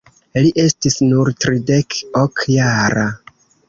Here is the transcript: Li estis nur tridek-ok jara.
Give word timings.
Li 0.45 0.49
estis 0.63 0.97
nur 1.11 1.31
tridek-ok 1.45 2.47
jara. 2.59 3.09